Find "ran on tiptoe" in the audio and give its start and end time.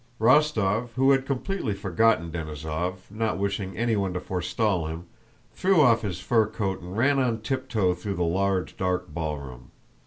6.97-7.93